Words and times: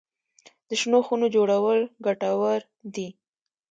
د 0.67 0.69
شنو 0.79 0.99
خونو 1.05 1.27
جوړول 1.35 1.79
ګټور 2.05 2.59
دي؟ 2.95 3.07